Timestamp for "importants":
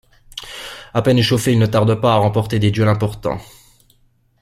2.87-3.37